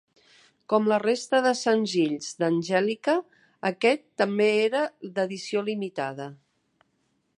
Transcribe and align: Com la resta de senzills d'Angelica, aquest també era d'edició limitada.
Com 0.71 0.87
la 0.91 0.97
resta 1.01 1.41
de 1.47 1.51
senzills 1.59 2.31
d'Angelica, 2.39 3.15
aquest 3.71 4.03
també 4.23 4.49
era 4.65 4.83
d'edició 5.19 5.65
limitada. 5.69 6.27